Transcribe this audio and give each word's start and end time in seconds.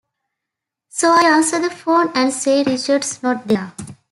So 0.89 1.11
I 1.11 1.25
answer 1.29 1.59
the 1.59 1.69
phone 1.69 2.09
and 2.15 2.33
say 2.33 2.63
Richard's 2.63 3.21
not 3.21 3.47
here. 3.47 3.71